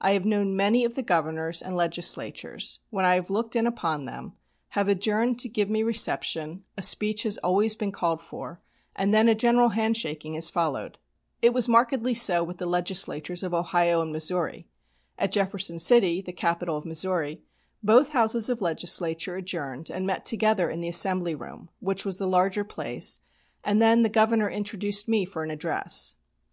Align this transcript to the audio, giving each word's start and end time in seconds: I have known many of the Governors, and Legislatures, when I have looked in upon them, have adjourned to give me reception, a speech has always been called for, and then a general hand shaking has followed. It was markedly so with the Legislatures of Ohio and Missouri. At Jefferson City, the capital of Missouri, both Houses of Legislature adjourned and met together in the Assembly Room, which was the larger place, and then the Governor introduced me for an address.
I 0.00 0.12
have 0.12 0.24
known 0.24 0.54
many 0.54 0.84
of 0.84 0.94
the 0.94 1.02
Governors, 1.02 1.60
and 1.60 1.74
Legislatures, 1.74 2.78
when 2.90 3.04
I 3.04 3.16
have 3.16 3.30
looked 3.30 3.56
in 3.56 3.66
upon 3.66 4.04
them, 4.04 4.34
have 4.68 4.86
adjourned 4.86 5.40
to 5.40 5.48
give 5.48 5.68
me 5.68 5.82
reception, 5.82 6.62
a 6.78 6.84
speech 6.84 7.24
has 7.24 7.36
always 7.38 7.74
been 7.74 7.90
called 7.90 8.20
for, 8.20 8.60
and 8.94 9.12
then 9.12 9.28
a 9.28 9.34
general 9.34 9.70
hand 9.70 9.96
shaking 9.96 10.34
has 10.34 10.50
followed. 10.50 10.98
It 11.42 11.52
was 11.52 11.68
markedly 11.68 12.14
so 12.14 12.44
with 12.44 12.58
the 12.58 12.66
Legislatures 12.66 13.42
of 13.42 13.52
Ohio 13.52 14.00
and 14.02 14.12
Missouri. 14.12 14.68
At 15.18 15.32
Jefferson 15.32 15.80
City, 15.80 16.20
the 16.20 16.32
capital 16.32 16.76
of 16.76 16.84
Missouri, 16.86 17.42
both 17.82 18.10
Houses 18.10 18.48
of 18.48 18.60
Legislature 18.62 19.34
adjourned 19.34 19.90
and 19.90 20.06
met 20.06 20.24
together 20.24 20.70
in 20.70 20.80
the 20.80 20.88
Assembly 20.88 21.34
Room, 21.34 21.70
which 21.80 22.04
was 22.04 22.18
the 22.18 22.28
larger 22.28 22.62
place, 22.62 23.18
and 23.64 23.82
then 23.82 24.02
the 24.02 24.08
Governor 24.08 24.48
introduced 24.48 25.08
me 25.08 25.24
for 25.24 25.42
an 25.42 25.50
address. 25.50 26.14